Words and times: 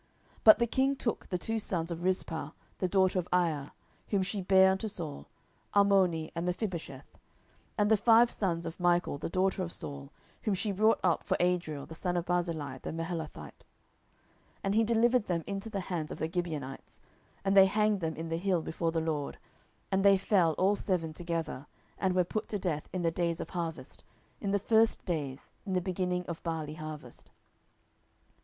10:021:008 0.01 0.09
But 0.45 0.57
the 0.57 0.65
king 0.65 0.95
took 0.95 1.29
the 1.29 1.37
two 1.37 1.59
sons 1.59 1.91
of 1.91 2.03
Rizpah 2.03 2.53
the 2.79 2.87
daughter 2.87 3.19
of 3.19 3.27
Aiah, 3.31 3.69
whom 4.07 4.23
she 4.23 4.41
bare 4.41 4.71
unto 4.71 4.87
Saul, 4.87 5.27
Armoni 5.75 6.31
and 6.33 6.43
Mephibosheth; 6.47 7.19
and 7.77 7.91
the 7.91 7.97
five 7.97 8.31
sons 8.31 8.65
of 8.65 8.79
Michal 8.79 9.19
the 9.19 9.29
daughter 9.29 9.61
of 9.61 9.71
Saul, 9.71 10.11
whom 10.41 10.55
she 10.55 10.71
brought 10.71 10.99
up 11.03 11.23
for 11.23 11.37
Adriel 11.39 11.85
the 11.85 11.93
son 11.93 12.17
of 12.17 12.25
Barzillai 12.25 12.79
the 12.79 12.89
Meholathite: 12.91 13.37
10:021:009 13.53 13.53
And 14.63 14.73
he 14.73 14.83
delivered 14.83 15.25
them 15.27 15.43
into 15.45 15.69
the 15.69 15.81
hands 15.81 16.09
of 16.11 16.17
the 16.17 16.31
Gibeonites, 16.33 16.99
and 17.45 17.55
they 17.55 17.67
hanged 17.67 17.99
them 17.99 18.15
in 18.15 18.29
the 18.29 18.37
hill 18.37 18.63
before 18.63 18.91
the 18.91 19.01
LORD: 19.01 19.37
and 19.91 20.03
they 20.03 20.17
fell 20.17 20.53
all 20.53 20.75
seven 20.75 21.13
together, 21.13 21.67
and 21.99 22.15
were 22.15 22.23
put 22.23 22.47
to 22.47 22.57
death 22.57 22.89
in 22.91 23.03
the 23.03 23.11
days 23.11 23.39
of 23.39 23.51
harvest, 23.51 24.03
in 24.39 24.49
the 24.49 24.57
first 24.57 25.05
days, 25.05 25.51
in 25.63 25.73
the 25.73 25.79
beginning 25.79 26.25
of 26.25 26.41
barley 26.41 26.73
harvest. 26.73 27.29